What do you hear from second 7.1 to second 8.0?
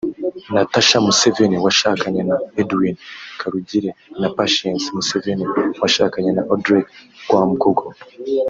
Rwabwogo